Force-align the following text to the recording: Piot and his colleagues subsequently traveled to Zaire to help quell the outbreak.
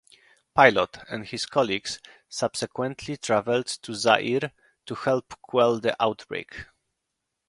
Piot 0.57 1.05
and 1.09 1.27
his 1.27 1.45
colleagues 1.45 1.99
subsequently 2.27 3.17
traveled 3.17 3.67
to 3.67 3.93
Zaire 3.93 4.51
to 4.87 4.95
help 4.95 5.35
quell 5.43 5.79
the 5.79 5.95
outbreak. 6.01 6.65